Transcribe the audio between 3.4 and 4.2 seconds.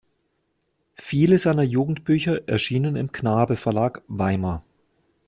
Verlag